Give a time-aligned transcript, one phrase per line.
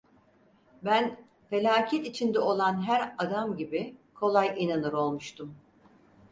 [0.83, 1.19] Ben,
[1.49, 5.55] felaket içinde olan her adam gibi, kolay inanır olmuştum.